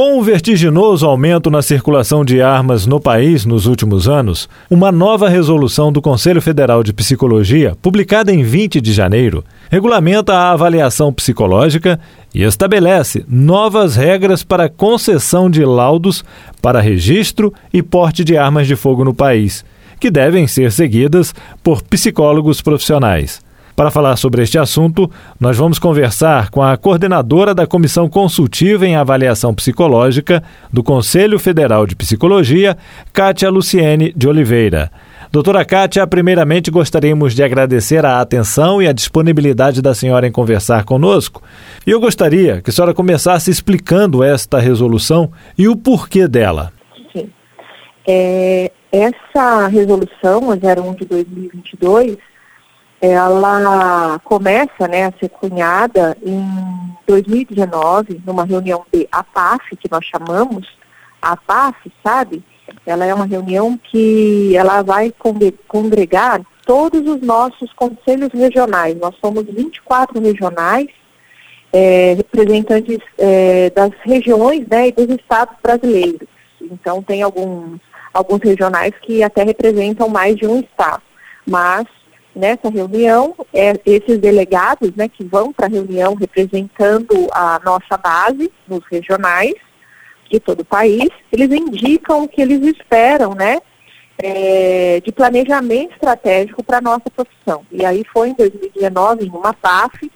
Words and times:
Com 0.00 0.18
o 0.18 0.22
vertiginoso 0.22 1.06
aumento 1.06 1.50
na 1.50 1.60
circulação 1.60 2.24
de 2.24 2.40
armas 2.40 2.86
no 2.86 2.98
país 2.98 3.44
nos 3.44 3.66
últimos 3.66 4.08
anos, 4.08 4.48
uma 4.70 4.90
nova 4.90 5.28
resolução 5.28 5.92
do 5.92 6.00
Conselho 6.00 6.40
Federal 6.40 6.82
de 6.82 6.90
Psicologia, 6.90 7.76
publicada 7.82 8.32
em 8.32 8.42
20 8.42 8.80
de 8.80 8.94
janeiro, 8.94 9.44
regulamenta 9.70 10.32
a 10.32 10.52
avaliação 10.52 11.12
psicológica 11.12 12.00
e 12.34 12.42
estabelece 12.42 13.26
novas 13.28 13.94
regras 13.94 14.42
para 14.42 14.70
concessão 14.70 15.50
de 15.50 15.66
laudos 15.66 16.24
para 16.62 16.80
registro 16.80 17.52
e 17.70 17.82
porte 17.82 18.24
de 18.24 18.38
armas 18.38 18.66
de 18.66 18.76
fogo 18.76 19.04
no 19.04 19.12
país, 19.12 19.66
que 20.00 20.10
devem 20.10 20.46
ser 20.46 20.72
seguidas 20.72 21.34
por 21.62 21.82
psicólogos 21.82 22.62
profissionais. 22.62 23.49
Para 23.80 23.90
falar 23.90 24.16
sobre 24.16 24.42
este 24.42 24.58
assunto, 24.58 25.10
nós 25.40 25.56
vamos 25.56 25.78
conversar 25.78 26.50
com 26.50 26.62
a 26.62 26.76
coordenadora 26.76 27.54
da 27.54 27.66
Comissão 27.66 28.10
Consultiva 28.10 28.86
em 28.86 28.94
Avaliação 28.94 29.54
Psicológica 29.54 30.42
do 30.70 30.82
Conselho 30.82 31.38
Federal 31.38 31.86
de 31.86 31.96
Psicologia, 31.96 32.76
Kátia 33.10 33.48
Luciene 33.48 34.12
de 34.14 34.28
Oliveira. 34.28 34.92
Doutora 35.32 35.64
Kátia, 35.64 36.06
primeiramente 36.06 36.70
gostaríamos 36.70 37.34
de 37.34 37.42
agradecer 37.42 38.04
a 38.04 38.20
atenção 38.20 38.82
e 38.82 38.86
a 38.86 38.92
disponibilidade 38.92 39.80
da 39.80 39.94
senhora 39.94 40.28
em 40.28 40.30
conversar 40.30 40.84
conosco. 40.84 41.42
E 41.86 41.90
eu 41.90 41.98
gostaria 41.98 42.60
que 42.60 42.68
a 42.68 42.72
senhora 42.74 42.92
começasse 42.92 43.50
explicando 43.50 44.22
esta 44.22 44.58
resolução 44.58 45.32
e 45.56 45.68
o 45.68 45.74
porquê 45.74 46.28
dela. 46.28 46.70
Sim. 47.16 47.30
É, 48.06 48.70
essa 48.92 49.68
resolução, 49.68 50.50
a 50.50 50.54
01 50.54 50.96
de 50.96 51.06
2022, 51.06 52.18
ela 53.00 54.20
começa 54.24 54.86
né, 54.86 55.06
a 55.06 55.12
ser 55.18 55.30
cunhada 55.30 56.16
em 56.22 56.44
2019, 57.06 58.20
numa 58.26 58.44
reunião 58.44 58.84
de 58.92 59.08
APAF, 59.10 59.74
que 59.76 59.90
nós 59.90 60.04
chamamos, 60.04 60.68
a 61.20 61.32
APAF, 61.32 61.90
sabe? 62.04 62.44
Ela 62.84 63.06
é 63.06 63.14
uma 63.14 63.24
reunião 63.24 63.78
que 63.78 64.54
ela 64.54 64.82
vai 64.82 65.12
congregar 65.66 66.42
todos 66.66 67.00
os 67.08 67.20
nossos 67.22 67.72
conselhos 67.72 68.28
regionais. 68.32 68.96
Nós 68.98 69.14
somos 69.20 69.44
24 69.44 70.20
regionais, 70.20 70.86
é, 71.72 72.14
representantes 72.14 72.98
é, 73.18 73.70
das 73.70 73.90
regiões 74.02 74.66
né, 74.68 74.88
e 74.88 74.92
dos 74.92 75.16
estados 75.16 75.56
brasileiros. 75.62 76.28
Então, 76.60 77.02
tem 77.02 77.22
alguns, 77.22 77.80
alguns 78.12 78.40
regionais 78.42 78.92
que 79.02 79.22
até 79.22 79.42
representam 79.42 80.08
mais 80.08 80.36
de 80.36 80.46
um 80.46 80.60
estado. 80.60 81.02
Mas 81.46 81.86
nessa 82.34 82.68
reunião, 82.68 83.34
é, 83.52 83.74
esses 83.84 84.18
delegados 84.18 84.94
né, 84.94 85.08
que 85.08 85.24
vão 85.24 85.52
para 85.52 85.66
a 85.66 85.70
reunião 85.70 86.14
representando 86.14 87.28
a 87.32 87.60
nossa 87.64 87.96
base 87.96 88.50
nos 88.68 88.84
regionais 88.90 89.54
de 90.30 90.38
todo 90.38 90.60
o 90.60 90.64
país, 90.64 91.08
eles 91.32 91.50
indicam 91.50 92.22
o 92.22 92.28
que 92.28 92.40
eles 92.40 92.60
esperam, 92.62 93.34
né? 93.34 93.60
É, 94.22 95.00
de 95.00 95.10
planejamento 95.10 95.94
estratégico 95.94 96.62
para 96.62 96.76
a 96.76 96.82
nossa 96.82 97.08
profissão. 97.10 97.64
E 97.72 97.84
aí 97.86 98.04
foi 98.12 98.28
em 98.28 98.34
2019, 98.34 99.24
em 99.24 99.30
uma 99.30 99.54
PAF, 99.54 100.10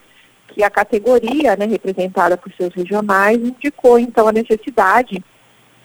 que 0.49 0.63
a 0.63 0.69
categoria, 0.69 1.57
né, 1.57 1.65
representada 1.65 2.37
por 2.37 2.53
seus 2.53 2.73
regionais, 2.75 3.39
indicou 3.39 3.99
então 3.99 4.29
a 4.29 4.33
necessidade 4.33 5.25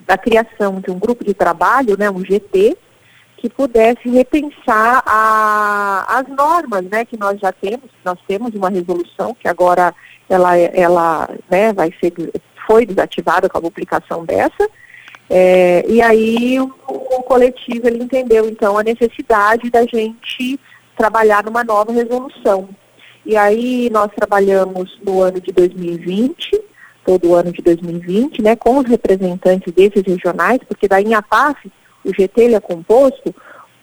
da 0.05 0.17
criação 0.17 0.81
de 0.81 0.91
um 0.91 0.99
grupo 0.99 1.23
de 1.23 1.33
trabalho, 1.33 1.97
né, 1.97 2.09
um 2.09 2.23
GT, 2.23 2.77
que 3.39 3.49
pudesse 3.49 4.09
repensar 4.09 5.01
a, 5.05 6.19
as 6.19 6.27
normas 6.27 6.83
né, 6.85 7.05
que 7.05 7.17
nós 7.17 7.39
já 7.39 7.51
temos. 7.51 7.89
Nós 8.03 8.19
temos 8.27 8.53
uma 8.53 8.69
resolução 8.69 9.33
que 9.33 9.47
agora 9.47 9.95
ela, 10.29 10.57
ela 10.57 11.29
né, 11.49 11.71
vai 11.71 11.93
ser, 12.01 12.13
foi 12.67 12.85
desativada 12.85 13.47
com 13.47 13.57
a 13.57 13.61
publicação 13.61 14.25
dessa. 14.25 14.69
É, 15.29 15.85
e 15.87 16.01
aí 16.01 16.59
o, 16.59 16.73
o, 16.87 17.23
coletivo 17.23 17.87
ele 17.87 18.03
entendeu 18.03 18.49
então 18.49 18.77
a 18.77 18.83
necessidade 18.83 19.69
da 19.69 19.83
gente 19.83 20.59
trabalhar 20.97 21.43
numa 21.43 21.63
nova 21.63 21.93
resolução. 21.93 22.69
E 23.25 23.37
aí 23.37 23.89
nós 23.91 24.11
trabalhamos 24.15 24.99
no 25.05 25.21
ano 25.21 25.39
de 25.39 25.51
2020, 25.51 26.61
todo 27.05 27.29
o 27.29 27.35
ano 27.35 27.53
de 27.53 27.61
2020, 27.61 28.41
né, 28.41 28.55
com 28.55 28.79
os 28.79 28.85
representantes 28.85 29.71
desses 29.73 30.03
regionais, 30.03 30.59
porque 30.67 30.87
daí 30.87 31.05
em 31.05 31.13
APAF 31.13 31.71
o 32.03 32.13
GT 32.13 32.41
ele 32.41 32.55
é 32.55 32.59
composto 32.59 33.33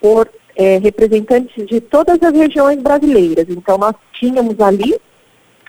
por 0.01 0.29
é, 0.57 0.79
representantes 0.79 1.67
de 1.67 1.81
todas 1.81 2.21
as 2.23 2.33
regiões 2.33 2.81
brasileiras. 2.81 3.47
Então, 3.49 3.77
nós 3.77 3.95
tínhamos 4.13 4.59
ali 4.61 4.99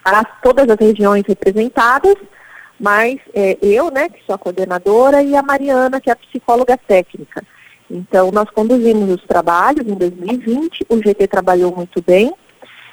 as, 0.04 0.26
todas 0.42 0.68
as 0.68 0.76
regiões 0.78 1.24
representadas, 1.26 2.14
mas 2.80 3.18
é, 3.34 3.58
eu, 3.60 3.90
né, 3.90 4.08
que 4.08 4.24
sou 4.24 4.34
a 4.34 4.38
coordenadora, 4.38 5.22
e 5.22 5.36
a 5.36 5.42
Mariana, 5.42 6.00
que 6.00 6.08
é 6.08 6.12
a 6.12 6.16
psicóloga 6.16 6.78
técnica. 6.78 7.44
Então, 7.90 8.30
nós 8.30 8.48
conduzimos 8.50 9.10
os 9.10 9.24
trabalhos 9.24 9.86
em 9.86 9.94
2020, 9.94 10.86
o 10.88 10.96
GT 11.02 11.26
trabalhou 11.26 11.74
muito 11.74 12.02
bem. 12.02 12.32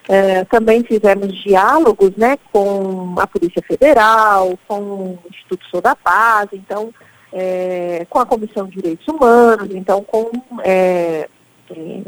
É, 0.08 0.46
também 0.46 0.84
fizemos 0.84 1.34
diálogos 1.44 2.16
né, 2.16 2.38
com 2.52 3.16
a 3.18 3.26
Polícia 3.26 3.62
Federal, 3.68 4.58
com 4.68 4.80
o 4.80 5.20
Instituto 5.30 5.66
Sou 5.72 5.82
da 5.82 5.96
Paz, 5.96 6.50
então 6.54 6.94
é, 7.38 8.08
com 8.10 8.20
a 8.20 8.26
Comissão 8.26 8.66
de 8.66 8.78
Direitos 8.78 9.06
Humanos, 9.06 9.68
então 9.72 10.02
com, 10.02 10.32
é, 10.64 11.28
é, 11.70 12.02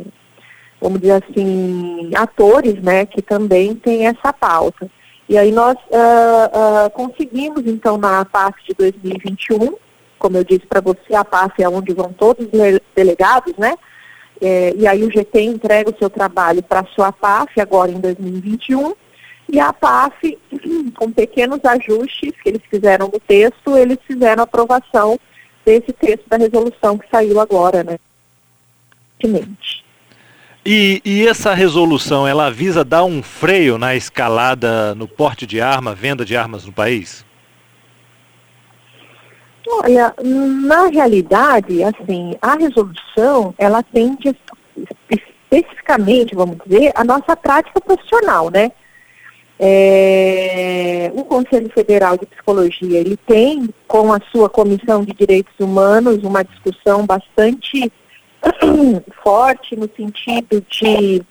vamos 0.79 1.01
dizer 1.01 1.21
assim, 1.21 2.09
atores 2.15 2.81
né, 2.81 3.05
que 3.05 3.21
também 3.21 3.75
têm 3.75 4.07
essa 4.07 4.31
pauta. 4.31 4.89
E 5.27 5.37
aí 5.37 5.51
nós 5.51 5.75
uh, 5.75 6.87
uh, 6.87 6.89
conseguimos, 6.91 7.67
então, 7.67 7.97
na 7.97 8.23
parte 8.23 8.67
de 8.69 8.73
2021, 8.75 9.75
como 10.17 10.37
eu 10.37 10.43
disse 10.45 10.65
para 10.65 10.79
você, 10.79 11.13
a 11.13 11.25
PAF 11.25 11.61
é 11.61 11.67
onde 11.67 11.93
vão 11.93 12.13
todos 12.13 12.45
os 12.45 12.79
delegados, 12.95 13.53
né? 13.57 13.75
É, 14.39 14.73
e 14.77 14.87
aí 14.87 15.03
o 15.03 15.11
GT 15.11 15.41
entrega 15.41 15.89
o 15.89 15.97
seu 15.97 16.09
trabalho 16.09 16.63
para 16.63 16.79
a 16.79 16.85
sua 16.85 17.11
PAF 17.11 17.59
agora 17.59 17.91
em 17.91 17.99
2021 17.99 18.93
e 19.49 19.59
a 19.59 19.71
PAF, 19.71 20.37
com 20.95 21.11
pequenos 21.11 21.63
ajustes 21.63 22.33
que 22.41 22.49
eles 22.49 22.61
fizeram 22.69 23.07
no 23.07 23.19
texto, 23.19 23.77
eles 23.77 23.97
fizeram 24.05 24.41
a 24.41 24.43
aprovação 24.43 25.19
desse 25.65 25.93
texto 25.93 26.27
da 26.27 26.37
resolução 26.37 26.97
que 26.97 27.09
saiu 27.09 27.39
agora, 27.39 27.83
né? 27.83 27.97
E, 30.65 31.01
e, 31.05 31.25
essa 31.25 31.53
resolução, 31.53 32.27
ela 32.27 32.51
visa 32.51 32.83
dar 32.83 33.05
um 33.05 33.23
freio 33.23 33.77
na 33.77 33.95
escalada 33.95 34.93
no 34.95 35.07
porte 35.07 35.45
de 35.45 35.61
arma, 35.61 35.95
venda 35.95 36.25
de 36.25 36.35
armas 36.35 36.65
no 36.65 36.73
país? 36.73 37.25
Olha, 39.65 40.13
na 40.23 40.87
realidade, 40.87 41.83
assim, 41.83 42.35
a 42.41 42.55
resolução, 42.55 43.53
ela 43.57 43.81
tende 43.81 44.35
especificamente, 45.09 46.35
vamos 46.35 46.57
dizer, 46.65 46.91
a 46.95 47.03
nossa 47.03 47.35
prática 47.35 47.79
profissional, 47.79 48.49
né? 48.49 48.71
É, 49.59 51.11
o 51.15 51.23
Conselho 51.25 51.69
Federal 51.71 52.15
de 52.15 52.27
Psicologia 52.27 52.99
ele 52.99 53.17
tem 53.17 53.67
com 53.87 54.13
a 54.13 54.19
sua 54.31 54.47
Comissão 54.47 55.03
de 55.03 55.13
Direitos 55.13 55.53
Humanos 55.59 56.23
uma 56.23 56.43
discussão 56.43 57.05
bastante 57.05 57.91
forte 59.23 59.75
no 59.75 59.89
sentido 59.95 60.63
de 60.69 61.23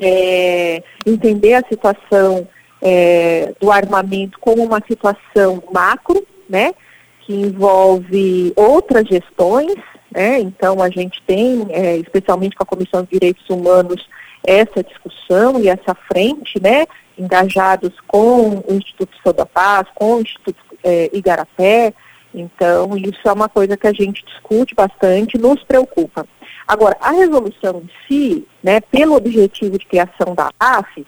é, 0.00 0.82
entender 1.04 1.54
a 1.54 1.64
situação 1.68 2.48
é, 2.80 3.52
do 3.60 3.70
armamento 3.70 4.38
como 4.40 4.62
uma 4.62 4.82
situação 4.88 5.62
macro, 5.72 6.26
né, 6.48 6.72
que 7.20 7.34
envolve 7.34 8.52
outras 8.56 9.06
gestões, 9.06 9.76
né, 10.10 10.40
então 10.40 10.82
a 10.82 10.88
gente 10.88 11.22
tem, 11.26 11.66
é, 11.70 11.96
especialmente 11.98 12.56
com 12.56 12.62
a 12.62 12.66
Comissão 12.66 13.02
de 13.02 13.10
Direitos 13.10 13.48
Humanos, 13.48 14.08
essa 14.46 14.82
discussão 14.82 15.60
e 15.60 15.68
essa 15.68 15.94
frente, 16.10 16.60
né, 16.60 16.86
engajados 17.20 17.92
com 18.06 18.62
o 18.66 18.74
Instituto 18.74 19.16
Sou 19.22 19.32
da 19.32 19.44
Paz, 19.44 19.86
com 19.94 20.16
o 20.16 20.20
Instituto 20.20 20.58
é, 20.82 21.10
Igarapé. 21.12 21.92
Então, 22.32 22.96
isso 22.96 23.20
é 23.24 23.32
uma 23.32 23.48
coisa 23.48 23.76
que 23.76 23.86
a 23.86 23.92
gente 23.92 24.24
discute 24.24 24.74
bastante, 24.74 25.36
nos 25.36 25.62
preocupa. 25.64 26.26
Agora, 26.66 26.96
a 27.00 27.10
resolução 27.10 27.82
em 27.84 27.90
si, 28.06 28.46
né, 28.62 28.80
pelo 28.80 29.16
objetivo 29.16 29.78
de 29.78 29.86
criação 29.86 30.34
da 30.34 30.50
AF, 30.58 31.06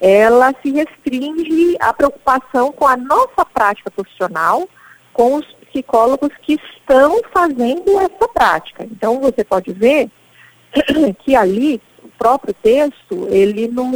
ela 0.00 0.52
se 0.60 0.72
restringe 0.72 1.76
à 1.80 1.92
preocupação 1.92 2.72
com 2.72 2.86
a 2.86 2.96
nossa 2.96 3.44
prática 3.44 3.90
profissional, 3.90 4.68
com 5.12 5.36
os 5.36 5.46
psicólogos 5.70 6.30
que 6.42 6.54
estão 6.54 7.20
fazendo 7.32 7.98
essa 8.00 8.28
prática. 8.28 8.84
Então, 8.84 9.20
você 9.20 9.44
pode 9.44 9.72
ver 9.72 10.10
que 11.24 11.36
ali 11.36 11.80
próprio 12.24 12.54
texto, 12.54 13.28
ele 13.30 13.68
não, 13.68 13.90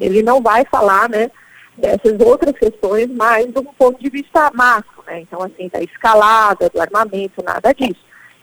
ele 0.00 0.22
não 0.22 0.42
vai 0.42 0.64
falar, 0.64 1.08
né, 1.08 1.30
dessas 1.76 2.18
outras 2.20 2.56
questões, 2.56 3.08
mais 3.08 3.46
do 3.52 3.62
ponto 3.62 4.00
de 4.00 4.08
vista 4.08 4.50
macro, 4.54 5.02
né? 5.06 5.20
Então, 5.20 5.42
assim, 5.42 5.68
da 5.68 5.80
escalada, 5.80 6.70
do 6.70 6.80
armamento, 6.80 7.42
nada 7.42 7.72
disso. 7.72 8.00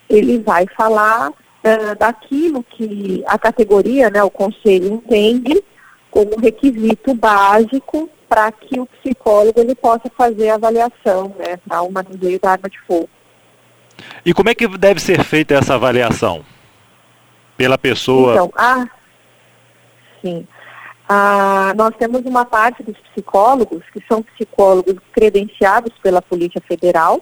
Ele 0.10 0.40
vai 0.40 0.66
falar 0.76 1.30
uh, 1.30 1.96
daquilo 1.98 2.64
que 2.64 3.24
a 3.26 3.38
categoria, 3.38 4.10
né, 4.10 4.22
o 4.22 4.30
conselho 4.30 4.94
entende 4.96 5.64
como 6.10 6.38
requisito 6.40 7.14
básico 7.14 8.10
para 8.28 8.52
que 8.52 8.80
o 8.80 8.86
psicólogo 8.86 9.60
ele 9.60 9.76
possa 9.76 10.10
fazer 10.18 10.50
a 10.50 10.56
avaliação 10.56 11.34
né, 11.38 11.58
para 11.68 11.82
o 11.82 11.92
manuseio 11.92 12.40
da 12.40 12.52
arma 12.52 12.70
de 12.70 12.80
fogo. 12.82 13.10
E 14.26 14.34
como 14.34 14.50
é 14.50 14.56
que 14.56 14.68
deve 14.68 15.00
ser 15.00 15.24
feita 15.24 15.54
essa 15.54 15.76
avaliação? 15.76 16.44
Pela 17.58 17.78
pessoa. 17.78 18.34
Então, 18.34 18.52
ah, 18.56 18.88
sim. 20.22 20.48
Ah, 21.14 21.74
nós 21.76 21.94
temos 21.98 22.22
uma 22.22 22.46
parte 22.46 22.82
dos 22.84 22.98
psicólogos 22.98 23.84
que 23.92 24.02
são 24.08 24.24
psicólogos 24.24 24.96
credenciados 25.12 25.92
pela 26.02 26.22
Polícia 26.22 26.62
Federal, 26.66 27.20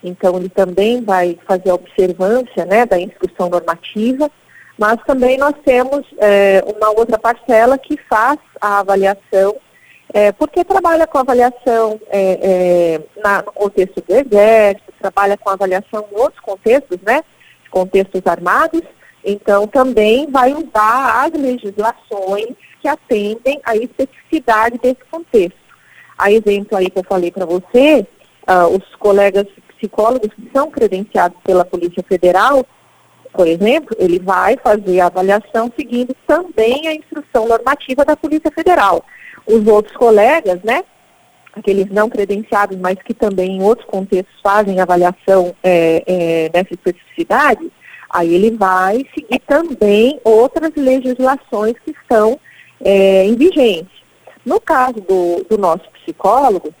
então 0.00 0.36
ele 0.36 0.48
também 0.48 1.02
vai 1.02 1.36
fazer 1.44 1.70
a 1.70 1.74
observância 1.74 2.64
né, 2.64 2.86
da 2.86 3.00
instrução 3.00 3.48
normativa, 3.48 4.30
mas 4.78 5.02
também 5.04 5.38
nós 5.38 5.56
temos 5.64 6.06
é, 6.18 6.62
uma 6.64 6.90
outra 6.90 7.18
parcela 7.18 7.76
que 7.76 7.96
faz 8.08 8.38
a 8.60 8.78
avaliação, 8.78 9.56
é, 10.14 10.30
porque 10.30 10.64
trabalha 10.64 11.04
com 11.04 11.18
avaliação 11.18 12.00
é, 12.10 13.00
na, 13.16 13.42
no 13.42 13.50
contexto 13.50 14.00
do 14.02 14.14
exército, 14.14 14.92
trabalha 15.00 15.36
com 15.36 15.50
avaliação 15.50 16.06
em 16.12 16.16
outros 16.16 16.38
contextos, 16.38 16.98
né, 17.02 17.24
contextos 17.72 18.22
armados, 18.24 18.82
então 19.24 19.66
também 19.66 20.30
vai 20.30 20.52
usar 20.52 21.24
as 21.24 21.32
legislações 21.32 22.54
que 22.82 22.88
atendem 22.88 23.60
à 23.64 23.76
especificidade 23.76 24.76
desse 24.78 25.02
contexto. 25.08 25.62
A 26.18 26.30
exemplo 26.30 26.76
aí 26.76 26.90
que 26.90 26.98
eu 26.98 27.04
falei 27.04 27.30
para 27.30 27.46
você, 27.46 28.06
uh, 28.48 28.76
os 28.76 28.94
colegas 28.96 29.46
psicólogos 29.76 30.34
que 30.34 30.50
são 30.52 30.70
credenciados 30.70 31.38
pela 31.44 31.64
Polícia 31.64 32.02
Federal, 32.02 32.66
por 33.32 33.46
exemplo, 33.46 33.96
ele 33.98 34.18
vai 34.18 34.56
fazer 34.58 35.00
a 35.00 35.06
avaliação 35.06 35.72
seguindo 35.74 36.14
também 36.26 36.86
a 36.88 36.94
instrução 36.94 37.48
normativa 37.48 38.04
da 38.04 38.16
Polícia 38.16 38.50
Federal. 38.50 39.02
Os 39.46 39.66
outros 39.66 39.96
colegas, 39.96 40.60
né, 40.62 40.84
aqueles 41.54 41.88
não 41.88 42.10
credenciados, 42.10 42.76
mas 42.78 42.96
que 43.02 43.14
também 43.14 43.56
em 43.56 43.62
outros 43.62 43.88
contextos 43.88 44.38
fazem 44.42 44.80
avaliação 44.80 45.54
é, 45.62 46.02
é, 46.06 46.50
nessa 46.52 46.74
especificidade, 46.74 47.72
aí 48.10 48.34
ele 48.34 48.50
vai 48.50 49.06
seguir 49.14 49.40
também 49.46 50.20
outras 50.22 50.72
legislações 50.76 51.74
que 51.84 51.92
estão 51.92 52.38
é, 52.84 53.26
vigência. 53.36 54.02
No 54.44 54.60
caso 54.60 55.00
do, 55.00 55.44
do 55.48 55.58
nosso 55.58 55.88
psicólogo, 55.90 56.74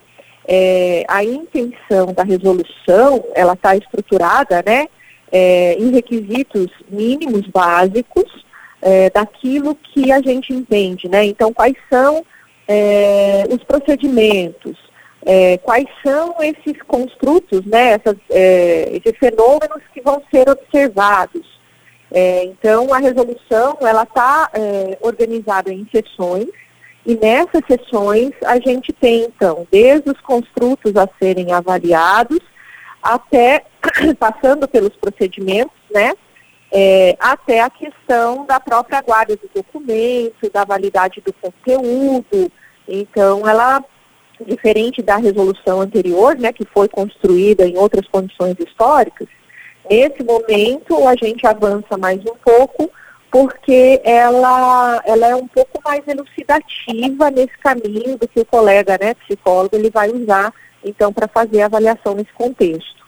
é, 0.46 1.04
a 1.08 1.24
intenção 1.24 2.12
da 2.12 2.24
resolução, 2.24 3.24
ela 3.34 3.52
está 3.52 3.76
estruturada, 3.76 4.62
né, 4.66 4.88
é, 5.30 5.74
em 5.78 5.90
requisitos 5.90 6.68
mínimos 6.90 7.46
básicos 7.46 8.44
é, 8.82 9.08
daquilo 9.10 9.76
que 9.76 10.10
a 10.10 10.20
gente 10.20 10.52
entende, 10.52 11.08
né? 11.08 11.24
Então, 11.24 11.52
quais 11.52 11.76
são 11.88 12.24
é, 12.66 13.44
os 13.48 13.62
procedimentos, 13.62 14.76
é, 15.24 15.56
quais 15.58 15.86
são 16.04 16.34
esses 16.40 16.82
construtos, 16.82 17.64
né, 17.64 17.92
essas, 17.92 18.16
é, 18.28 18.90
esses 18.92 19.16
fenômenos 19.18 19.82
que 19.94 20.00
vão 20.00 20.22
ser 20.30 20.48
observados. 20.48 21.61
É, 22.14 22.44
então, 22.44 22.92
a 22.92 22.98
resolução 22.98 23.78
ela 23.80 24.02
está 24.02 24.50
é, 24.52 24.98
organizada 25.00 25.72
em 25.72 25.88
sessões 25.90 26.48
e 27.06 27.16
nessas 27.16 27.62
sessões 27.66 28.32
a 28.44 28.60
gente 28.60 28.92
tem, 28.92 29.24
então, 29.24 29.66
desde 29.70 30.10
os 30.10 30.20
construtos 30.20 30.94
a 30.94 31.08
serem 31.18 31.52
avaliados 31.52 32.38
até, 33.02 33.64
passando 34.20 34.68
pelos 34.68 34.94
procedimentos, 34.96 35.74
né, 35.90 36.12
é, 36.70 37.16
até 37.18 37.60
a 37.60 37.70
questão 37.70 38.44
da 38.44 38.60
própria 38.60 39.00
guarda 39.00 39.34
do 39.34 39.50
documento, 39.54 40.50
da 40.52 40.64
validade 40.64 41.22
do 41.22 41.32
conteúdo. 41.32 42.52
Então, 42.86 43.48
ela, 43.48 43.82
diferente 44.46 45.02
da 45.02 45.16
resolução 45.16 45.80
anterior, 45.80 46.36
né, 46.38 46.52
que 46.52 46.64
foi 46.66 46.88
construída 46.88 47.66
em 47.66 47.76
outras 47.76 48.06
condições 48.08 48.56
históricas, 48.58 49.28
Nesse 49.92 50.24
momento, 50.24 51.06
a 51.06 51.14
gente 51.14 51.46
avança 51.46 51.98
mais 51.98 52.18
um 52.20 52.34
pouco, 52.42 52.90
porque 53.30 54.00
ela, 54.02 55.02
ela 55.04 55.26
é 55.26 55.34
um 55.34 55.46
pouco 55.46 55.82
mais 55.84 56.00
elucidativa 56.08 57.30
nesse 57.30 57.58
caminho 57.58 58.16
do 58.16 58.26
que 58.26 58.40
o 58.40 58.46
colega 58.46 58.96
né, 58.98 59.12
psicólogo 59.12 59.76
ele 59.76 59.90
vai 59.90 60.08
usar, 60.08 60.50
então, 60.82 61.12
para 61.12 61.28
fazer 61.28 61.60
a 61.60 61.66
avaliação 61.66 62.14
nesse 62.14 62.32
contexto. 62.32 63.02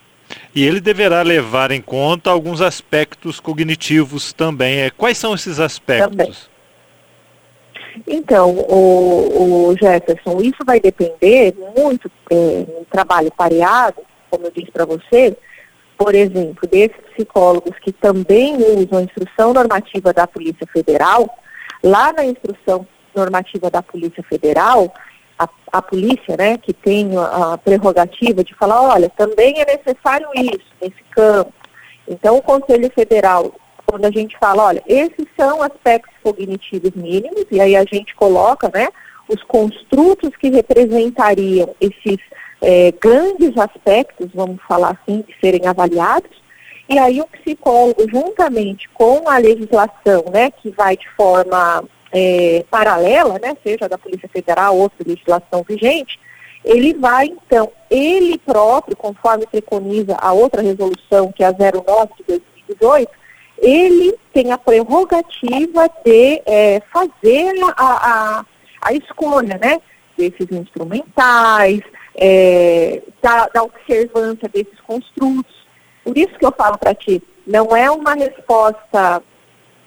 E 0.53 0.63
ele 0.63 0.79
deverá 0.79 1.23
levar 1.23 1.71
em 1.71 1.81
conta 1.81 2.29
alguns 2.29 2.61
aspectos 2.61 3.39
cognitivos 3.39 4.31
também. 4.31 4.81
É, 4.81 4.91
quais 4.91 5.17
são 5.17 5.33
esses 5.33 5.59
aspectos? 5.59 6.11
Também. 6.11 6.33
Então, 8.05 8.51
o, 8.51 9.69
o, 9.69 9.75
Jefferson, 9.75 10.39
isso 10.39 10.63
vai 10.63 10.79
depender 10.79 11.55
muito 11.75 12.11
é, 12.29 12.35
no 12.77 12.85
trabalho 12.91 13.31
pareado, 13.35 14.03
como 14.29 14.45
eu 14.45 14.51
disse 14.51 14.71
para 14.71 14.85
você, 14.85 15.35
por 15.97 16.13
exemplo, 16.13 16.67
desses 16.69 16.97
psicólogos 17.13 17.77
que 17.79 17.91
também 17.91 18.55
usam 18.57 18.99
a 18.99 19.03
instrução 19.03 19.53
normativa 19.53 20.13
da 20.13 20.27
Polícia 20.27 20.67
Federal, 20.71 21.29
lá 21.83 22.11
na 22.13 22.25
instrução 22.25 22.85
normativa 23.15 23.69
da 23.69 23.81
Polícia 23.81 24.23
Federal, 24.23 24.93
a, 25.37 25.47
a 25.71 25.81
polícia, 25.81 26.35
né, 26.37 26.57
que 26.57 26.73
tem 26.73 27.17
a, 27.17 27.53
a 27.53 27.57
prerrogativa 27.57 28.43
de 28.43 28.53
falar, 28.55 28.81
olha, 28.81 29.09
também 29.09 29.59
é 29.59 29.65
necessário 29.65 30.27
isso 30.35 30.65
nesse 30.81 31.03
campo. 31.11 31.53
Então, 32.07 32.37
o 32.37 32.41
Conselho 32.41 32.89
Federal, 32.93 33.53
quando 33.85 34.05
a 34.05 34.11
gente 34.11 34.37
fala, 34.37 34.63
olha, 34.63 34.83
esses 34.87 35.25
são 35.37 35.61
aspectos 35.61 36.13
cognitivos 36.23 36.91
mínimos, 36.95 37.45
e 37.51 37.59
aí 37.59 37.75
a 37.75 37.83
gente 37.85 38.15
coloca, 38.15 38.69
né, 38.73 38.89
os 39.27 39.41
construtos 39.43 40.35
que 40.35 40.49
representariam 40.49 41.75
esses 41.81 42.19
é, 42.67 42.91
grandes 42.99 43.55
aspectos, 43.59 44.27
vamos 44.33 44.59
falar 44.67 44.97
assim, 44.99 45.21
de 45.21 45.39
serem 45.39 45.67
avaliados, 45.67 46.31
e 46.89 46.97
aí 46.97 47.21
o 47.21 47.27
psicólogo, 47.27 48.09
juntamente 48.09 48.89
com 48.89 49.29
a 49.29 49.37
legislação, 49.37 50.25
né, 50.33 50.49
que 50.49 50.71
vai 50.71 50.97
de 50.97 51.07
forma 51.11 51.83
é, 52.11 52.65
paralela, 52.67 53.37
né, 53.37 53.55
seja 53.63 53.87
da 53.87 53.99
Polícia 53.99 54.27
Federal 54.29 54.75
ou 54.75 54.89
da 54.89 55.05
legislação 55.05 55.63
vigente, 55.67 56.19
ele 56.63 56.95
vai, 56.95 57.27
então, 57.27 57.71
ele 57.87 58.39
próprio, 58.39 58.97
conforme 58.97 59.45
preconiza 59.45 60.17
a 60.19 60.33
outra 60.33 60.63
resolução, 60.63 61.31
que 61.31 61.43
é 61.43 61.47
a 61.47 61.51
09 61.51 62.13
de 62.17 62.41
2018, 62.67 63.11
ele 63.59 64.15
tem 64.33 64.51
a 64.51 64.57
prerrogativa 64.57 65.87
de 66.03 66.41
é, 66.47 66.81
fazer 66.91 67.53
a, 67.77 68.39
a, 68.39 68.45
a 68.81 68.93
escolha, 68.93 69.59
né, 69.59 69.79
desses 70.17 70.51
instrumentais, 70.51 71.81
é, 72.15 73.01
da, 73.21 73.47
da 73.47 73.63
observância 73.63 74.47
desses 74.49 74.79
construtos. 74.81 75.53
Por 76.03 76.17
isso 76.17 76.37
que 76.37 76.45
eu 76.45 76.53
falo 76.55 76.77
para 76.77 76.93
ti, 76.93 77.21
não 77.45 77.75
é 77.75 77.89
uma 77.89 78.13
resposta 78.13 79.21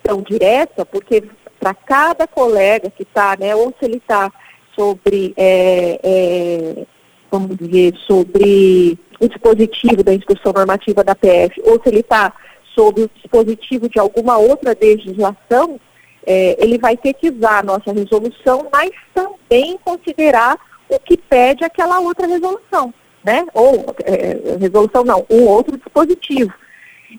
tão 0.03 0.23
direta, 0.23 0.85
porque 0.85 1.25
para 1.59 1.75
cada 1.75 2.27
colega 2.27 2.91
que 2.91 3.03
está, 3.03 3.37
né, 3.39 3.55
ou 3.55 3.75
se 3.79 3.85
ele 3.85 3.97
está 3.97 4.33
sobre, 4.75 5.35
é, 5.37 6.01
é, 6.03 6.87
vamos 7.31 7.57
dizer, 7.57 7.95
sobre 8.07 8.99
o 9.21 9.29
dispositivo 9.29 10.03
da 10.05 10.15
instrução 10.15 10.53
normativa 10.53 11.03
da 11.03 11.15
PF, 11.15 11.61
ou 11.65 11.81
se 11.83 11.89
ele 11.89 12.01
está 12.01 12.33
sobre 12.75 13.03
o 13.03 13.11
dispositivo 13.13 13.89
de 13.89 13.99
alguma 13.99 14.39
outra 14.39 14.77
legislação, 14.81 15.81
é, 16.25 16.57
ele 16.63 16.79
vai 16.79 16.97
ter 16.97 17.15
que 17.15 17.31
usar 17.31 17.59
a 17.59 17.63
nossa 17.63 17.93
resolução, 17.93 18.69
mas 18.73 18.91
também 19.13 19.79
considerar 19.85 20.57
o 20.89 21.01
que 21.01 21.17
pede 21.17 21.65
aquela 21.65 22.01
outra 22.01 22.27
resolução, 22.27 22.93
né? 23.25 23.47
Ou, 23.55 23.95
é, 24.05 24.57
resolução 24.59 25.05
não, 25.05 25.27
um 25.31 25.47
outro 25.47 25.77
dispositivo. 25.77 26.53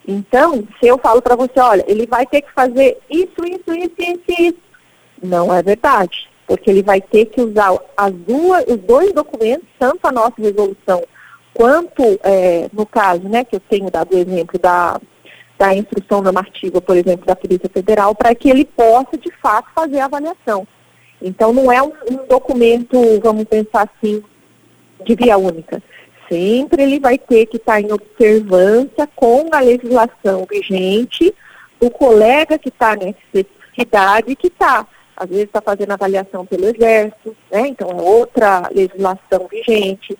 Então, 0.07 0.67
se 0.79 0.87
eu 0.87 0.97
falo 0.97 1.21
para 1.21 1.35
você, 1.35 1.59
olha, 1.59 1.83
ele 1.87 2.05
vai 2.05 2.25
ter 2.25 2.41
que 2.41 2.51
fazer 2.53 2.97
isso, 3.09 3.43
isso, 3.45 3.73
isso, 3.73 4.01
isso, 4.01 4.41
isso, 4.41 4.57
não 5.21 5.53
é 5.53 5.61
verdade, 5.61 6.29
porque 6.47 6.69
ele 6.69 6.83
vai 6.83 7.01
ter 7.01 7.25
que 7.25 7.41
usar 7.41 7.77
as 7.97 8.11
duas, 8.11 8.63
os 8.67 8.77
dois 8.77 9.11
documentos, 9.13 9.67
tanto 9.79 10.05
a 10.05 10.11
nossa 10.11 10.35
resolução 10.37 11.03
quanto, 11.53 12.03
é, 12.23 12.69
no 12.71 12.85
caso, 12.85 13.27
né, 13.27 13.43
que 13.43 13.55
eu 13.55 13.59
tenho 13.59 13.91
dado 13.91 14.15
o 14.15 14.17
exemplo 14.17 14.57
da, 14.59 14.99
da 15.57 15.75
instrução 15.75 16.21
normativa, 16.21 16.79
por 16.79 16.95
exemplo, 16.95 17.25
da 17.25 17.35
Polícia 17.35 17.69
Federal, 17.69 18.15
para 18.15 18.33
que 18.33 18.49
ele 18.49 18.63
possa, 18.63 19.17
de 19.17 19.29
fato, 19.41 19.67
fazer 19.75 19.99
a 19.99 20.05
avaliação. 20.05 20.65
Então, 21.21 21.53
não 21.53 21.71
é 21.71 21.81
um, 21.81 21.91
um 22.09 22.27
documento, 22.27 23.19
vamos 23.21 23.45
pensar 23.45 23.89
assim, 23.89 24.23
de 25.05 25.15
via 25.15 25.37
única. 25.37 25.81
Sempre 26.29 26.83
ele 26.83 26.99
vai 26.99 27.17
ter 27.17 27.45
que 27.47 27.57
estar 27.57 27.81
em 27.81 27.91
observância 27.91 29.07
com 29.15 29.47
a 29.51 29.59
legislação 29.59 30.45
vigente, 30.49 31.33
o 31.79 31.89
colega 31.89 32.57
que 32.57 32.69
está 32.69 32.95
nessa 32.95 33.17
especificidade 33.33 34.35
que 34.35 34.47
está, 34.47 34.85
às 35.15 35.29
vezes 35.29 35.45
está 35.45 35.61
fazendo 35.61 35.91
avaliação 35.91 36.45
pelo 36.45 36.65
Exército, 36.65 37.35
né? 37.51 37.67
então 37.67 37.89
é 37.89 38.01
outra 38.01 38.69
legislação 38.71 39.47
vigente, 39.49 40.17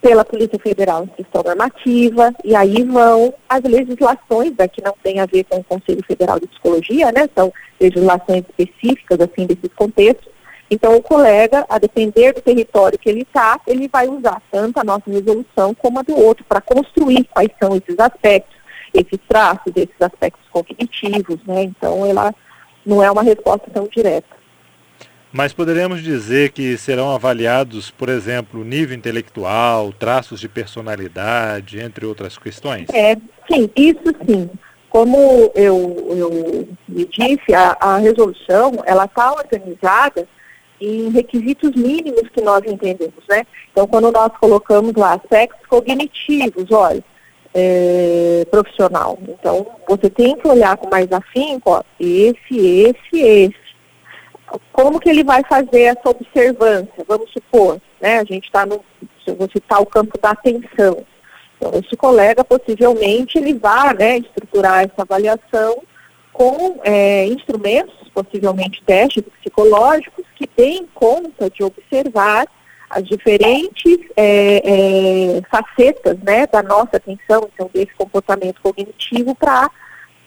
pela 0.00 0.24
Polícia 0.24 0.58
Federal 0.58 1.06
questão 1.08 1.42
normativa, 1.42 2.34
e 2.42 2.54
aí 2.54 2.82
vão 2.84 3.34
as 3.48 3.62
legislações, 3.62 4.54
né, 4.56 4.66
que 4.66 4.82
não 4.82 4.94
tem 5.02 5.20
a 5.20 5.26
ver 5.26 5.44
com 5.44 5.58
o 5.58 5.64
Conselho 5.64 6.02
Federal 6.04 6.40
de 6.40 6.46
Psicologia, 6.46 7.12
né? 7.12 7.28
São 7.34 7.52
legislações 7.78 8.44
específicas, 8.48 9.20
assim, 9.20 9.46
desses 9.46 9.70
contextos, 9.76 10.32
Então, 10.70 10.96
o 10.96 11.02
colega, 11.02 11.66
a 11.68 11.78
depender 11.78 12.32
do 12.32 12.40
território 12.40 12.98
que 12.98 13.08
ele 13.08 13.22
está, 13.22 13.60
ele 13.66 13.88
vai 13.88 14.06
usar 14.06 14.40
tanto 14.52 14.78
a 14.78 14.84
nossa 14.84 15.10
resolução 15.10 15.74
como 15.74 15.98
a 15.98 16.02
do 16.02 16.16
outro 16.16 16.44
para 16.48 16.60
construir 16.60 17.24
quais 17.24 17.50
são 17.60 17.74
esses 17.74 17.98
aspectos, 17.98 18.56
esses 18.94 19.18
traços, 19.28 19.72
esses 19.74 20.00
aspectos 20.00 20.46
cognitivos, 20.52 21.40
né? 21.44 21.64
Então, 21.64 22.06
ela 22.06 22.32
não 22.86 23.02
é 23.02 23.10
uma 23.10 23.24
resposta 23.24 23.68
tão 23.72 23.88
direta. 23.88 24.38
Mas 25.32 25.52
poderíamos 25.52 26.02
dizer 26.02 26.50
que 26.52 26.76
serão 26.76 27.12
avaliados, 27.12 27.90
por 27.90 28.08
exemplo, 28.08 28.64
nível 28.64 28.96
intelectual, 28.96 29.92
traços 29.92 30.38
de 30.38 30.48
personalidade, 30.48 31.80
entre 31.80 32.06
outras 32.06 32.38
questões? 32.38 32.88
É, 32.92 33.16
sim, 33.50 33.68
isso 33.76 34.14
sim. 34.26 34.50
Como 34.88 35.52
eu, 35.54 36.16
eu 36.16 36.68
me 36.88 37.06
disse, 37.06 37.54
a, 37.54 37.76
a 37.80 37.98
resolução 37.98 38.72
ela 38.84 39.04
está 39.04 39.32
organizada 39.32 40.26
em 40.80 41.10
requisitos 41.10 41.72
mínimos 41.74 42.28
que 42.32 42.40
nós 42.40 42.62
entendemos, 42.64 43.22
né? 43.28 43.44
Então, 43.70 43.86
quando 43.86 44.10
nós 44.10 44.32
colocamos 44.40 44.94
lá 44.94 45.14
aspectos 45.14 45.66
cognitivos, 45.66 46.70
olha, 46.70 47.04
é, 47.54 48.46
profissional. 48.50 49.18
Então, 49.28 49.66
você 49.88 50.08
tem 50.08 50.36
que 50.36 50.48
olhar 50.48 50.76
com 50.76 50.88
mais 50.88 51.10
afinco, 51.12 51.70
ó, 51.70 51.82
esse, 51.98 52.56
esse, 52.56 53.20
esse. 53.20 53.70
Como 54.72 54.98
que 54.98 55.10
ele 55.10 55.22
vai 55.22 55.42
fazer 55.44 55.82
essa 55.82 56.08
observância? 56.08 57.04
Vamos 57.06 57.30
supor, 57.30 57.80
né? 58.00 58.18
A 58.18 58.24
gente 58.24 58.46
está 58.46 58.64
no, 58.64 58.82
se 59.24 59.30
eu 59.30 59.36
vou 59.36 59.48
citar 59.50 59.80
o 59.80 59.86
campo 59.86 60.18
da 60.18 60.30
atenção. 60.30 61.04
Então, 61.56 61.78
esse 61.78 61.96
colega, 61.96 62.42
possivelmente, 62.42 63.38
ele 63.38 63.54
vai 63.54 63.94
né, 63.94 64.18
estruturar 64.18 64.82
essa 64.84 65.02
avaliação 65.02 65.82
com 66.32 66.80
é, 66.84 67.26
instrumentos, 67.26 67.94
possivelmente 68.14 68.82
testes 68.84 69.24
psicológicos, 69.40 70.24
que 70.36 70.48
deem 70.56 70.86
conta 70.94 71.50
de 71.50 71.62
observar 71.62 72.46
as 72.88 73.04
diferentes 73.04 73.98
é, 74.16 74.62
é, 75.36 75.42
facetas 75.48 76.18
né, 76.20 76.46
da 76.46 76.62
nossa 76.62 76.96
atenção, 76.96 77.48
então 77.54 77.70
desse 77.72 77.94
comportamento 77.94 78.60
cognitivo 78.60 79.34
para 79.34 79.70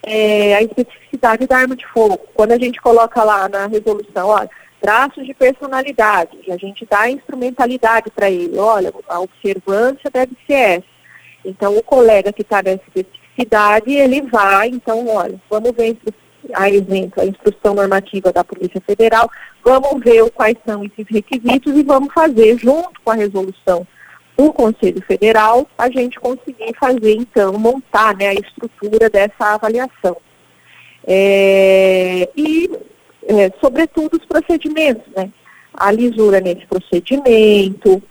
é, 0.01 0.55
a 0.55 0.61
especificidade 0.61 1.45
da 1.45 1.57
arma 1.57 1.75
de 1.75 1.85
fogo. 1.87 2.19
Quando 2.33 2.53
a 2.53 2.57
gente 2.57 2.81
coloca 2.81 3.21
lá 3.23 3.49
na 3.49 3.67
resolução, 3.67 4.29
olha, 4.29 4.49
traços 4.81 5.25
de 5.25 5.33
personalidade, 5.33 6.37
a 6.49 6.57
gente 6.57 6.85
dá 6.85 7.09
instrumentalidade 7.09 8.09
para 8.11 8.29
ele, 8.29 8.57
olha, 8.57 8.93
a 9.07 9.19
observância 9.19 10.09
deve 10.11 10.35
ser 10.47 10.53
essa. 10.53 10.93
Então, 11.45 11.75
o 11.77 11.83
colega 11.83 12.31
que 12.31 12.41
está 12.41 12.61
nessa 12.63 12.83
especificidade, 12.87 13.22
ele 13.37 14.21
vai, 14.23 14.67
então, 14.67 15.07
olha, 15.07 15.39
vamos 15.49 15.71
ver 15.71 15.97
a 16.53 16.69
exemplo, 16.69 17.21
a 17.21 17.25
instrução 17.25 17.73
normativa 17.73 18.31
da 18.33 18.43
Polícia 18.43 18.81
Federal, 18.81 19.29
vamos 19.63 20.03
ver 20.03 20.29
quais 20.31 20.57
são 20.65 20.83
esses 20.83 21.05
requisitos 21.07 21.75
e 21.75 21.83
vamos 21.83 22.13
fazer, 22.13 22.57
junto 22.57 22.99
com 23.01 23.11
a 23.11 23.15
resolução 23.15 23.87
do 24.37 24.51
Conselho 24.51 25.01
Federal, 25.03 25.67
a 25.77 25.89
gente 25.89 26.19
conseguir 26.19 26.73
fazer, 26.79 27.15
então, 27.15 27.53
montar 27.53 28.15
né, 28.17 28.29
a 28.29 28.33
estrutura 28.33 29.09
dessa 29.09 29.53
avaliação. 29.53 30.17
É, 31.05 32.29
e, 32.35 32.69
é, 33.27 33.51
sobretudo, 33.61 34.17
os 34.17 34.25
procedimentos, 34.25 35.05
né? 35.15 35.29
A 35.73 35.91
lisura 35.91 36.39
nesse 36.39 36.65
procedimento, 36.67 38.01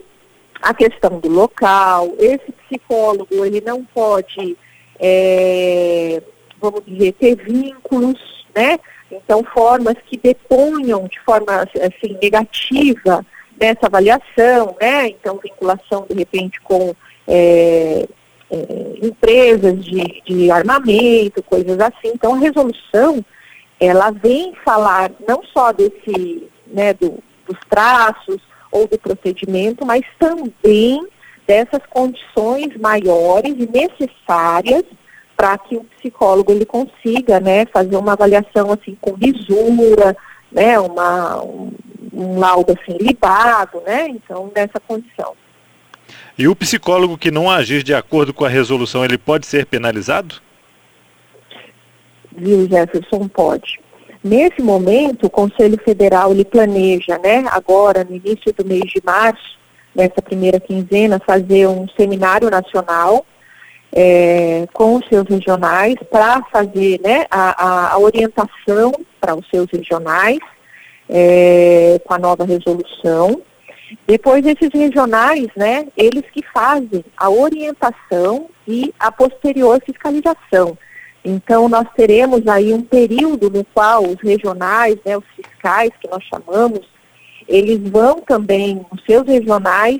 a 0.60 0.74
questão 0.74 1.18
do 1.20 1.28
local, 1.28 2.12
esse 2.18 2.52
psicólogo, 2.52 3.44
ele 3.44 3.60
não 3.60 3.84
pode, 3.84 4.56
é, 5.02 6.22
vamos 6.60 6.82
dizer, 6.86 7.12
ter 7.14 7.34
vínculos, 7.34 8.46
né? 8.54 8.78
Então, 9.10 9.42
formas 9.52 9.96
que 10.06 10.16
deponham 10.16 11.08
de 11.08 11.20
forma, 11.20 11.62
assim, 11.62 12.16
negativa 12.22 13.26
nessa 13.60 13.86
avaliação, 13.86 14.76
né? 14.80 15.08
Então, 15.08 15.40
vinculação, 15.42 16.06
de 16.08 16.14
repente, 16.14 16.60
com 16.60 16.94
é, 17.26 18.06
é, 18.50 19.06
empresas 19.06 19.84
de, 19.84 20.22
de 20.24 20.50
armamento, 20.50 21.42
coisas 21.42 21.78
assim. 21.80 22.12
Então, 22.14 22.34
a 22.34 22.38
resolução, 22.38 23.24
ela 23.80 24.12
vem 24.12 24.54
falar 24.64 25.10
não 25.26 25.42
só 25.52 25.72
desse, 25.72 26.48
né, 26.68 26.94
do, 26.94 27.18
dos 27.46 27.58
traços, 27.68 28.40
ou 28.72 28.88
do 28.88 28.98
procedimento, 28.98 29.84
mas 29.84 30.02
também 30.18 31.06
dessas 31.46 31.80
condições 31.90 32.76
maiores 32.78 33.54
e 33.58 33.68
necessárias 33.68 34.84
para 35.36 35.58
que 35.58 35.76
o 35.76 35.84
psicólogo 35.84 36.52
ele 36.52 36.64
consiga, 36.64 37.40
né, 37.40 37.66
fazer 37.66 37.96
uma 37.96 38.12
avaliação 38.12 38.70
assim 38.70 38.96
com 39.00 39.16
lisura, 39.16 40.16
né, 40.50 40.78
uma, 40.78 41.42
um, 41.42 41.72
um 42.12 42.38
laudo 42.38 42.72
assim 42.72 42.96
libado, 42.98 43.80
né, 43.84 44.08
então 44.08 44.50
nessa 44.54 44.78
condição. 44.86 45.34
E 46.38 46.46
o 46.46 46.54
psicólogo 46.54 47.18
que 47.18 47.30
não 47.30 47.50
agir 47.50 47.82
de 47.82 47.94
acordo 47.94 48.32
com 48.32 48.44
a 48.44 48.48
resolução, 48.48 49.04
ele 49.04 49.18
pode 49.18 49.46
ser 49.46 49.66
penalizado? 49.66 50.36
Viu, 52.36 52.68
Jefferson, 52.68 53.28
pode. 53.28 53.80
Nesse 54.22 54.62
momento, 54.62 55.26
o 55.26 55.30
Conselho 55.30 55.78
Federal 55.84 56.30
ele 56.30 56.44
planeja, 56.44 57.18
né, 57.18 57.44
agora 57.50 58.04
no 58.04 58.14
início 58.14 58.52
do 58.52 58.64
mês 58.64 58.84
de 58.84 59.02
março, 59.04 59.58
nessa 59.94 60.22
primeira 60.22 60.58
quinzena, 60.58 61.20
fazer 61.24 61.66
um 61.66 61.86
seminário 61.96 62.50
nacional 62.50 63.24
é, 63.92 64.66
com 64.72 64.96
os 64.96 65.06
seus 65.06 65.28
regionais 65.28 65.96
para 66.10 66.42
fazer 66.50 67.00
né, 67.02 67.26
a, 67.30 67.92
a, 67.92 67.98
orientação 67.98 68.92
para 69.20 69.34
os 69.34 69.46
seus 69.50 69.66
regionais 69.70 70.38
é, 71.08 72.00
com 72.04 72.14
a 72.14 72.18
nova 72.18 72.44
resolução. 72.44 73.42
Depois 74.06 74.44
esses 74.46 74.70
regionais, 74.72 75.48
né, 75.54 75.86
eles 75.96 76.24
que 76.32 76.42
fazem 76.54 77.04
a 77.16 77.28
orientação 77.28 78.48
e 78.66 78.94
a 78.98 79.12
posterior 79.12 79.80
fiscalização. 79.84 80.78
Então, 81.24 81.68
nós 81.68 81.86
teremos 81.94 82.46
aí 82.48 82.72
um 82.72 82.82
período 82.82 83.48
no 83.48 83.64
qual 83.66 84.02
os 84.02 84.20
regionais, 84.20 84.96
né, 85.04 85.16
os 85.16 85.24
fiscais, 85.36 85.90
que 86.00 86.08
nós 86.08 86.24
chamamos, 86.24 86.80
eles 87.48 87.78
vão 87.90 88.20
também, 88.20 88.84
os 88.90 89.02
seus 89.04 89.26
regionais, 89.26 89.98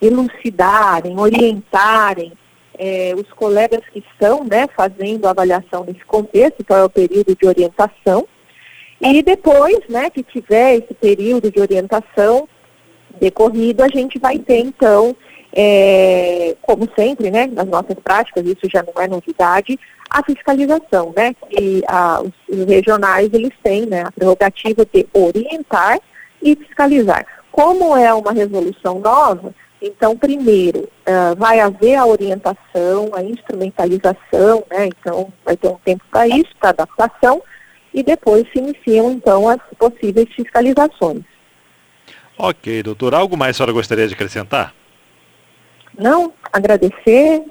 elucidarem, 0.00 1.18
orientarem 1.18 2.32
é, 2.78 3.14
os 3.16 3.30
colegas 3.32 3.80
que 3.92 4.00
estão 4.00 4.44
né, 4.44 4.66
fazendo 4.76 5.26
a 5.26 5.30
avaliação 5.30 5.84
nesse 5.84 6.04
contexto, 6.04 6.56
então 6.60 6.76
é 6.76 6.84
o 6.84 6.90
período 6.90 7.36
de 7.36 7.46
orientação. 7.46 8.26
E 9.00 9.22
depois 9.22 9.80
né, 9.88 10.10
que 10.10 10.22
tiver 10.22 10.76
esse 10.76 10.94
período 10.94 11.50
de 11.50 11.60
orientação 11.60 12.48
decorrido, 13.20 13.82
a 13.82 13.88
gente 13.88 14.18
vai 14.18 14.38
ter, 14.38 14.58
então, 14.58 15.14
é, 15.52 16.56
como 16.62 16.88
sempre, 16.96 17.30
né, 17.30 17.46
nas 17.46 17.66
nossas 17.66 17.96
práticas, 18.02 18.44
isso 18.44 18.68
já 18.72 18.82
não 18.82 19.02
é 19.02 19.06
novidade, 19.06 19.78
a 20.10 20.22
fiscalização, 20.22 21.12
né? 21.16 21.34
E 21.50 21.82
a, 21.88 22.20
os, 22.22 22.32
os, 22.48 22.66
regionais 22.66 23.30
eles 23.32 23.52
têm 23.62 23.86
né, 23.86 24.02
a 24.02 24.12
prerrogativa 24.12 24.86
de 24.92 25.06
orientar 25.12 25.98
e 26.44 26.54
fiscalizar. 26.54 27.26
Como 27.50 27.96
é 27.96 28.12
uma 28.12 28.32
resolução 28.32 29.00
nova, 29.00 29.54
então 29.80 30.16
primeiro 30.16 30.80
uh, 30.80 31.34
vai 31.36 31.60
haver 31.60 31.96
a 31.96 32.06
orientação, 32.06 33.10
a 33.14 33.22
instrumentalização, 33.22 34.64
né? 34.70 34.86
Então 34.86 35.32
vai 35.44 35.56
ter 35.56 35.68
um 35.68 35.78
tempo 35.84 36.04
para 36.10 36.28
isso, 36.28 36.50
para 36.60 36.70
adaptação, 36.70 37.42
e 37.92 38.02
depois 38.02 38.46
se 38.52 38.58
iniciam 38.58 39.10
então 39.10 39.48
as 39.48 39.60
possíveis 39.78 40.28
fiscalizações. 40.34 41.22
Ok, 42.36 42.82
doutor. 42.82 43.14
Algo 43.14 43.36
mais 43.36 43.50
a 43.50 43.58
senhora 43.58 43.72
gostaria 43.72 44.06
de 44.06 44.14
acrescentar? 44.14 44.74
Não, 45.96 46.32
agradecer 46.52 47.44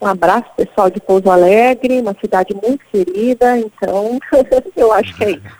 um 0.00 0.06
abraço 0.06 0.46
pessoal 0.56 0.88
de 0.88 1.00
Pouso 1.00 1.28
Alegre, 1.28 2.00
uma 2.00 2.14
cidade 2.20 2.54
muito 2.54 2.84
querida, 2.92 3.58
então 3.58 4.18
eu 4.76 4.92
acho 4.92 5.14
que 5.16 5.24
é 5.24 5.30
isso. 5.32 5.57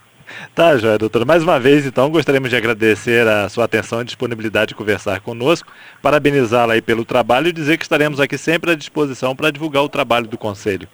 Tá, 0.54 0.76
Joia, 0.76 0.98
doutora. 0.98 1.24
Mais 1.24 1.42
uma 1.42 1.58
vez, 1.58 1.86
então, 1.86 2.10
gostaríamos 2.10 2.50
de 2.50 2.56
agradecer 2.56 3.26
a 3.26 3.48
sua 3.48 3.64
atenção 3.64 4.00
e 4.02 4.04
disponibilidade 4.04 4.68
de 4.70 4.74
conversar 4.74 5.20
conosco, 5.20 5.72
parabenizá-la 6.02 6.74
aí 6.74 6.82
pelo 6.82 7.04
trabalho 7.04 7.48
e 7.48 7.52
dizer 7.52 7.76
que 7.76 7.84
estaremos 7.84 8.20
aqui 8.20 8.36
sempre 8.36 8.72
à 8.72 8.74
disposição 8.74 9.34
para 9.34 9.50
divulgar 9.50 9.82
o 9.82 9.88
trabalho 9.88 10.26
do 10.26 10.38
Conselho. 10.38 10.88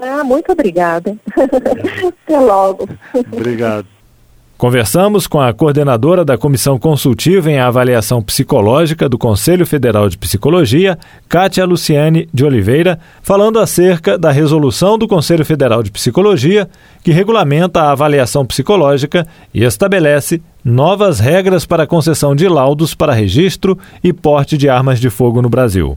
Ah, 0.00 0.22
muito 0.22 0.52
obrigada. 0.52 1.16
Até 2.24 2.38
logo. 2.38 2.88
Obrigado. 3.32 3.86
Conversamos 4.60 5.26
com 5.26 5.40
a 5.40 5.54
coordenadora 5.54 6.22
da 6.22 6.36
Comissão 6.36 6.78
Consultiva 6.78 7.50
em 7.50 7.58
Avaliação 7.58 8.20
Psicológica 8.20 9.08
do 9.08 9.16
Conselho 9.16 9.64
Federal 9.64 10.06
de 10.06 10.18
Psicologia, 10.18 10.98
Kátia 11.26 11.64
Luciane 11.64 12.28
de 12.30 12.44
Oliveira, 12.44 13.00
falando 13.22 13.58
acerca 13.58 14.18
da 14.18 14.30
resolução 14.30 14.98
do 14.98 15.08
Conselho 15.08 15.46
Federal 15.46 15.82
de 15.82 15.90
Psicologia, 15.90 16.68
que 17.02 17.10
regulamenta 17.10 17.80
a 17.80 17.92
avaliação 17.92 18.44
psicológica 18.44 19.26
e 19.54 19.64
estabelece 19.64 20.42
novas 20.62 21.20
regras 21.20 21.64
para 21.64 21.84
a 21.84 21.86
concessão 21.86 22.36
de 22.36 22.46
laudos 22.46 22.94
para 22.94 23.14
registro 23.14 23.78
e 24.04 24.12
porte 24.12 24.58
de 24.58 24.68
armas 24.68 25.00
de 25.00 25.08
fogo 25.08 25.40
no 25.40 25.48
Brasil. 25.48 25.96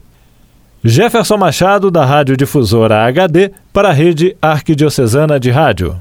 Jefferson 0.82 1.36
Machado, 1.36 1.90
da 1.90 2.06
Rádio 2.06 2.34
Difusora 2.34 3.04
HD, 3.04 3.50
para 3.74 3.90
a 3.90 3.92
Rede 3.92 4.34
Arquidiocesana 4.40 5.38
de 5.38 5.50
Rádio. 5.50 5.96